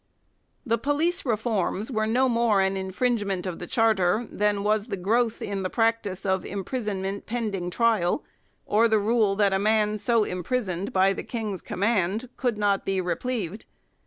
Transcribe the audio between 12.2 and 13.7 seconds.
could not be re plevied.